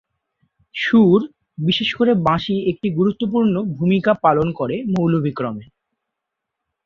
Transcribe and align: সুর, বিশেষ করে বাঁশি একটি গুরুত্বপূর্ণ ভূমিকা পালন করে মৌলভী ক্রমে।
সুর, 0.75 1.19
বিশেষ 1.57 1.89
করে 1.95 2.11
বাঁশি 2.27 2.55
একটি 2.71 2.87
গুরুত্বপূর্ণ 2.89 3.55
ভূমিকা 3.77 4.11
পালন 4.23 4.47
করে 4.51 4.75
মৌলভী 4.93 5.31
ক্রমে। 5.31 5.65